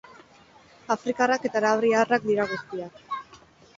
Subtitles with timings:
[0.95, 3.05] Afrikarrak eta arabiarrak dira guztiak.